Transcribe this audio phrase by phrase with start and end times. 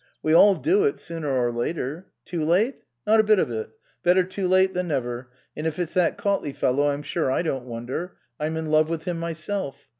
[0.23, 2.07] We all do it, sooner or later.
[2.25, 2.77] Too late?
[3.05, 3.69] Not a bit of it;
[4.01, 7.43] better too late than never, and if it's that Caut ley man I'm sure I
[7.43, 8.17] don't wonder.
[8.39, 9.87] I'm in love with him myself.